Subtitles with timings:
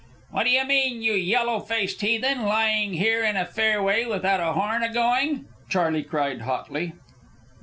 [0.31, 4.81] "What d'ye mean, you yellow faced heathen, lying here in a fairway without a horn
[4.81, 6.93] a going?" Charley cried hotly.